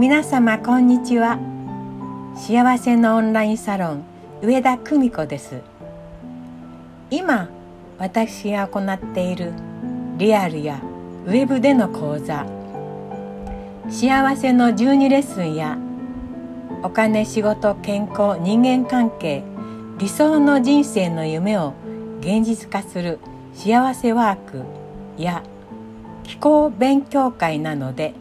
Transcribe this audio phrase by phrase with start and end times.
[0.00, 1.38] 皆様こんにちは。
[2.34, 4.04] 幸せのオンラインサロン
[4.40, 5.60] 上田久美子です。
[7.10, 7.50] 今
[7.98, 9.52] 私が行っている
[10.16, 10.80] リアルや
[11.26, 12.46] ウェブでの講座。
[13.90, 15.76] 幸せの12レッスンや
[16.82, 19.44] お金仕事健康人間関係
[19.98, 21.74] 理想の人生の夢を
[22.20, 23.18] 現実化する
[23.52, 24.64] 幸せワーク
[25.18, 25.42] や
[26.22, 28.14] 気候勉強会なので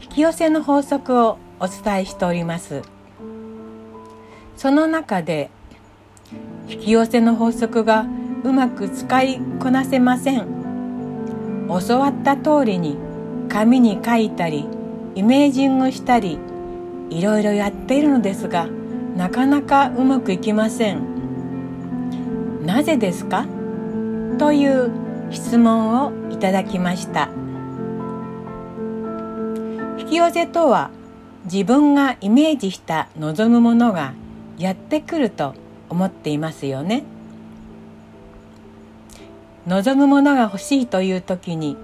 [0.00, 2.82] 引き寄せの法則をお伝えしております。
[4.56, 5.50] その中で
[6.68, 8.06] 引き寄せの法則が
[8.42, 10.46] うまく使いこなせません。
[11.68, 12.96] 教わった通りに
[13.48, 14.66] 紙に書いたり
[15.14, 16.38] イメージングしたり
[17.10, 18.66] いろいろやっているのですが
[19.16, 21.00] なかなかうまくいきません。
[22.64, 23.46] なぜですか？
[24.38, 24.90] という
[25.30, 27.28] 質問をいただきました。
[30.06, 30.90] 引き寄せとは
[31.46, 34.14] 自分がイメージした望むものが
[34.56, 35.54] やってくると
[35.88, 37.02] 思っていますよね。
[39.66, 41.76] 望むものが欲しいという時に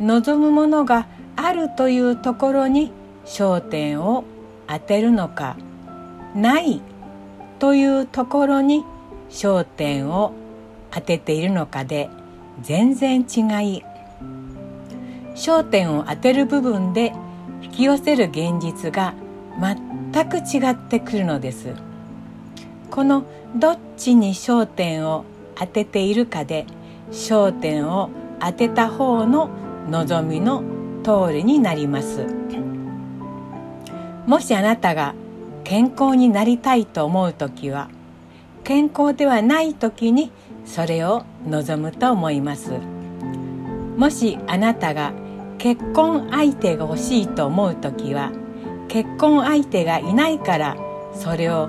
[0.00, 2.92] 望むものがあるというところに
[3.24, 4.24] 焦点を
[4.68, 5.56] 当てるのか
[6.34, 6.82] ない
[7.58, 8.84] というところに
[9.30, 10.34] 焦点を
[10.90, 12.10] 当てているのかで
[12.60, 13.40] 全然違
[13.76, 13.82] い。
[15.34, 17.14] 焦点を当てる部分で
[17.62, 19.14] 引き寄せる現実が
[19.60, 21.74] 全く違ってくるのです。
[22.90, 23.24] この
[23.56, 26.66] どっちに焦点を当てているかで
[27.10, 29.50] 焦点を当てた方の
[29.88, 30.62] 望みの
[31.02, 32.26] 通りになります。
[34.26, 35.14] もしあなたが
[35.64, 37.88] 健康になりたいと思う時は
[38.64, 40.30] 健康ではない時に
[40.64, 42.72] それを望むと思います。
[43.96, 45.12] もしあなたが
[45.60, 48.32] 結婚相手が欲しいと思う時は
[48.88, 50.76] 結婚相手がいないから
[51.12, 51.68] それを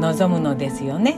[0.00, 1.16] 望むのですよね。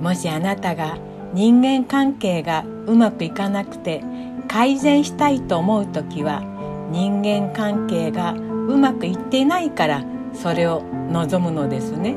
[0.00, 0.98] もしあなたが
[1.32, 4.04] 人間関係がうまくいかなくて
[4.46, 6.42] 改善したいと思う時は
[6.92, 12.14] 人間関係がうまくいっていないからそれを望むのですね。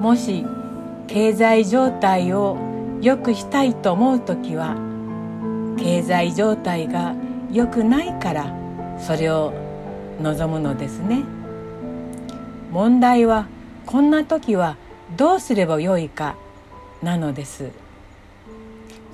[0.00, 0.44] もし
[1.06, 2.58] 経済状態を
[3.00, 4.91] 良くしたいと思う時は
[5.78, 7.14] 経済状態が
[7.50, 8.54] 良くないから
[8.98, 9.52] それを
[10.20, 11.24] 望むのですね。
[12.70, 13.48] 問題は
[13.84, 14.76] こんな時は
[15.16, 16.36] どうすればよいか
[17.02, 17.70] なのです。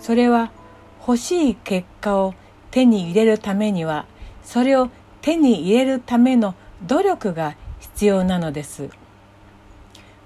[0.01, 0.53] それは
[1.01, 2.35] 欲しい結果を
[2.71, 4.07] 手に入れるためには
[4.45, 4.91] それを
[5.23, 6.55] 手に入れるための
[6.87, 8.91] 努力が必要なのです。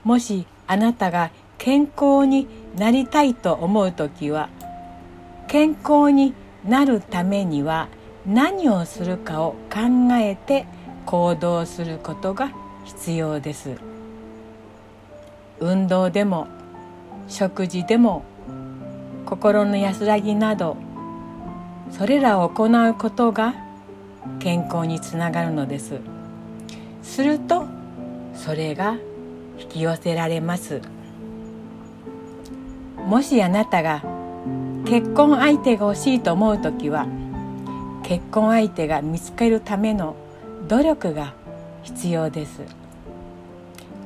[0.04, 4.48] もしあなたが健康になりたいと思う時は
[5.52, 6.32] 健康に
[6.66, 7.88] なるためには
[8.26, 10.64] 何をするかを考えて
[11.04, 12.50] 行動することが
[12.86, 13.76] 必要です。
[15.60, 16.46] 運動でも
[17.28, 18.24] 食事でも
[19.26, 20.78] 心の安らぎなど
[21.90, 23.54] それらを行うことが
[24.38, 26.00] 健康につながるのです。
[27.02, 27.66] すると
[28.34, 28.96] それが
[29.58, 30.80] 引き寄せられます。
[33.04, 34.21] もしあなたが
[34.92, 37.06] 結婚相手が欲しいと思う時は
[38.02, 40.16] 結婚相手が見つけるための
[40.68, 41.32] 努力が
[41.82, 42.60] 必要です。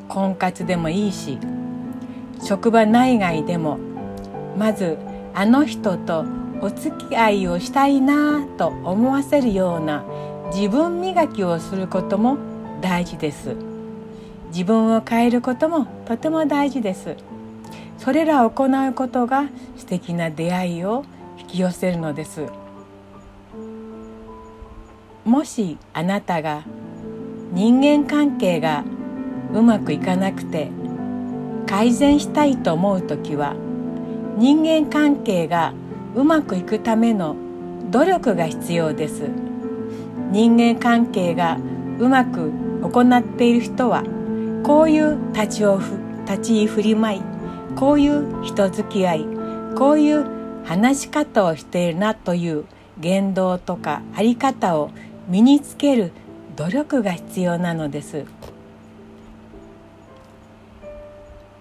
[0.09, 1.41] 婚活でもいいし
[2.41, 3.79] 職場内外でも
[4.57, 4.97] まず
[5.35, 6.25] あの人と
[6.61, 10.05] お付き合いをしたいなと思わせるような
[10.55, 12.39] 自分磨きをすることも
[12.81, 13.57] 大事です。
[14.51, 17.17] 自分を変えることもとても大事です。
[17.99, 21.05] それらを行うことが素敵な出会いを
[21.39, 22.47] 引き寄せるのです。
[25.25, 26.63] もしあなたが
[27.53, 28.85] 人間関係が
[29.53, 30.71] うまくいかなくて
[31.67, 33.55] 改善したいと思う時は
[34.37, 35.73] 人間関係が
[36.15, 37.35] うまくいくための
[37.91, 39.31] 努力が必要です。
[40.31, 41.59] 人間関係が
[41.99, 42.51] うまく
[42.83, 44.03] 行っている人は
[44.65, 45.81] こういう立ちを
[46.27, 47.36] 立ち居振り舞い
[47.77, 49.27] こういう人付き合い
[49.77, 50.25] こういう
[50.65, 52.65] 話し方をしているなという
[52.99, 54.91] 言動とか在り方を
[55.29, 56.13] 身につける
[56.57, 58.25] 努力が必要なのです。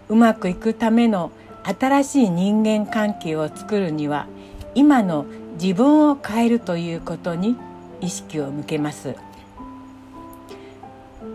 [0.07, 1.31] うまくいくための
[1.63, 4.27] 新しい人間関係を作るには
[4.75, 5.25] 今の
[5.59, 7.55] 自分を変えるということに
[8.01, 9.15] 意識を向けます。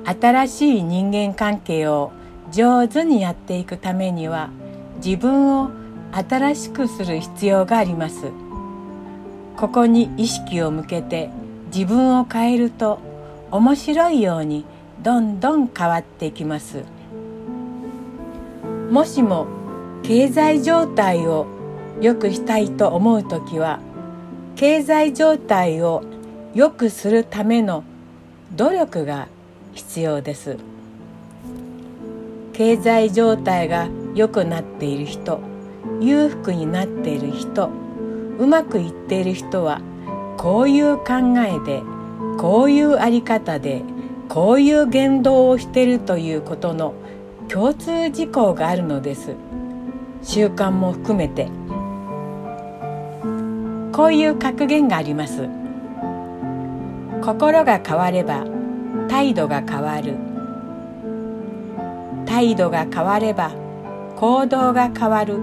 [0.05, 2.13] 新しい人間関係を
[2.51, 4.51] 上手にやっていくためには
[5.05, 5.71] 自分を
[6.13, 8.31] 新しくする必要があります。
[9.57, 11.31] ここに意識を向けて
[11.73, 12.99] 自分を変えると
[13.51, 14.65] 面白いように
[15.03, 16.83] どんどん変わっていきます。
[18.91, 19.47] もしも
[20.03, 21.47] 経済状態を
[22.01, 23.79] 良くしたいと思う時は
[24.57, 26.03] 経済状態を
[26.55, 27.85] 良くするための
[28.57, 29.29] 努力が
[29.73, 30.57] 必要です。
[32.53, 35.41] 経済状態が良くなっている人
[36.01, 37.71] 裕福になっている人
[38.39, 39.81] うまくいっている人は
[40.37, 41.05] こういう考
[41.47, 41.83] えで
[42.39, 43.83] こういうあり方で
[44.29, 46.95] こういう言動をしているということの
[47.49, 49.35] 共通事項があるのです。
[50.23, 51.51] 習慣も含めて。
[53.93, 55.49] こういう格言があります。
[57.23, 58.47] 心が変われば
[59.09, 60.15] 態度が変わる。
[62.25, 63.51] 態度が変われば
[64.21, 65.39] 行動が変わる。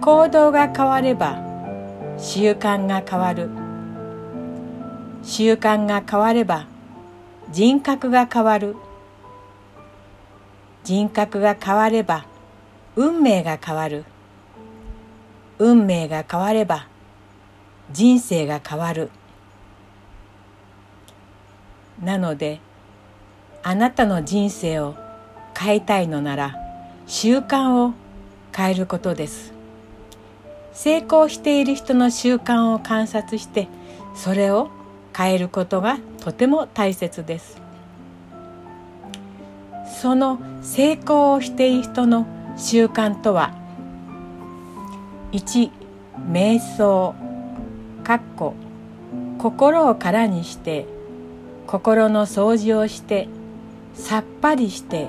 [0.00, 1.36] 行動が変われば
[2.16, 3.50] 習慣が変わる。
[5.22, 6.66] 習慣が変われば
[7.50, 8.76] 人格が変わる。
[10.82, 12.24] 人格が変われば
[12.96, 14.06] 運命が変わる。
[15.58, 16.88] 運命が変われば
[17.90, 19.10] 人生が変わる。
[22.02, 22.58] なので
[23.62, 24.94] あなたの人生を
[25.54, 26.59] 変えたいのなら
[27.12, 27.92] 習慣を
[28.56, 29.52] 変えることです。
[30.72, 33.66] 成功している人の習慣を観察して
[34.14, 34.70] それを
[35.14, 37.60] 変えることがとても大切です。
[40.00, 43.52] その成功をしている人の習慣とは
[45.32, 45.68] 1
[46.30, 47.16] 瞑想
[48.04, 48.54] かっこ
[49.38, 50.86] 心を空にして
[51.66, 53.26] 心の掃除をして
[53.94, 55.08] さっぱりして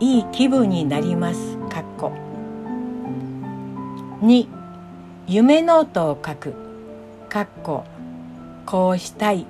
[0.00, 1.58] いい気分になります。
[1.68, 2.12] かっこ。
[4.22, 4.46] 2
[5.26, 6.54] 夢ノートを書く。
[7.28, 7.84] かっこ。
[8.64, 9.44] こうしたい。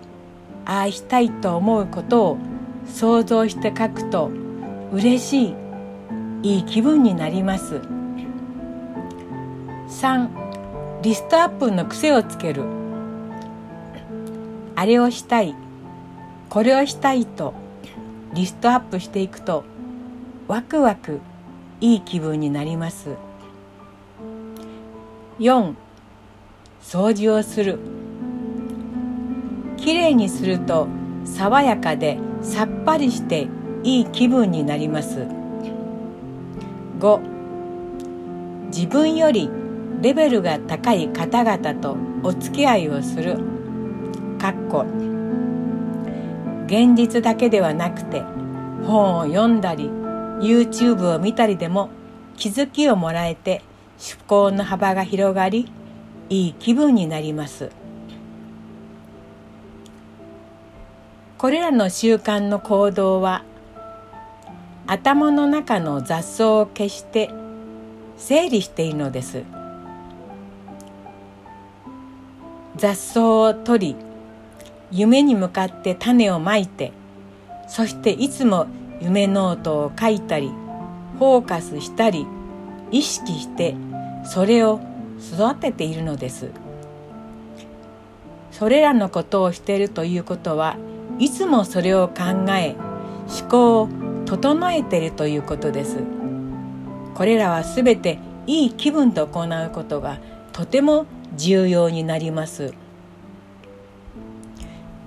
[0.65, 2.39] ああしたいと思うことを
[2.87, 4.31] 想像して書くと
[4.91, 5.55] 嬉しい。
[6.43, 7.83] いい気分になります。
[9.91, 10.29] 3
[11.03, 12.65] リストアップの癖をつける。
[14.77, 15.55] あれをしたい。
[16.49, 17.53] これをしたいと
[18.33, 19.65] リストアップしていくと
[20.49, 21.21] ワクワク
[21.79, 23.17] いい気分になります。
[25.39, 25.75] 4
[26.81, 27.79] 掃除をする。
[29.77, 30.89] きれいにすると
[31.27, 33.47] 爽やかでさっぱりして
[33.85, 35.27] いい気分になります。
[36.99, 37.21] 5
[38.69, 39.51] 自分より
[40.01, 43.37] レベルが高い方々とお付き合いをする。
[44.41, 44.87] かっこ
[46.67, 48.23] 現実だけではなくて
[48.87, 49.91] 本を読んだり
[50.41, 51.91] YouTube を見たりでも
[52.37, 53.63] 気づきをもらえて
[53.99, 55.71] 思考の幅が広がり
[56.31, 57.71] いい気分になります。
[61.39, 63.45] これらの習慣の行動は
[64.87, 67.31] 頭の中の雑草を消して
[68.17, 69.45] 整理しているのです。
[72.77, 73.97] 雑草を取り
[74.93, 76.93] 夢に向かって種をまいて
[77.67, 78.69] そしていつも
[79.01, 80.49] 夢ノートを書いたり
[81.19, 82.27] フォーカスしたり
[82.91, 83.75] 意識して
[84.25, 84.81] それを
[85.21, 86.51] 育てているのです。
[88.51, 90.77] それらのことをしているということは
[91.19, 92.75] いつもそれを考え
[93.41, 93.89] 思考を
[94.27, 95.99] 整えているということです。
[97.15, 100.19] これらはすべていい気分と行うことが
[100.53, 102.75] とても重要になります。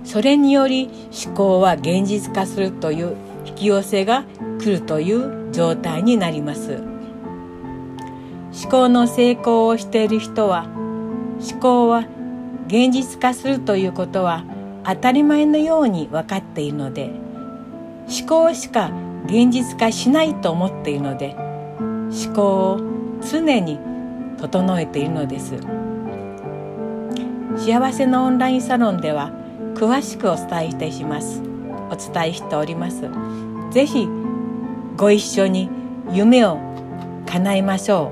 [0.04, 0.90] それにより
[1.24, 4.24] 思考は現実化するという引き寄せが
[4.58, 6.82] 来るという状態になります。
[8.52, 10.64] 思考の成功をしている人は
[11.40, 12.06] 思考は
[12.66, 14.44] 現実化するということは
[14.84, 17.10] 当たり前のように分かっているので
[18.08, 18.90] 思考しか
[19.26, 22.80] 現実化しないと思っているので思考を
[23.22, 23.78] 常に
[24.38, 25.54] 整えているのです。
[27.56, 29.30] 幸せのオンラインサロンでは
[29.74, 31.51] 詳しくお伝えいたします。
[31.92, 33.02] お伝えしております。
[33.70, 34.08] ぜひ
[34.96, 35.68] ご一緒に
[36.10, 36.58] 夢を
[37.26, 38.10] 叶えましょ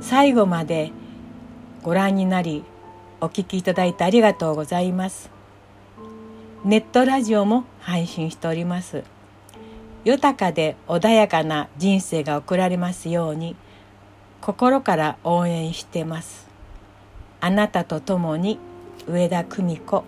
[0.00, 0.02] う。
[0.02, 0.92] 最後まで
[1.82, 2.64] ご覧になり
[3.20, 5.30] お聞きいただいてありがとうございます。
[6.64, 9.04] ネットラジオも配信しております。
[10.04, 13.56] 豊かで穏やかな人生が送られますように
[14.40, 16.46] 心から応援してます。
[17.40, 18.58] あなたと共に
[19.06, 20.04] 上田久美子。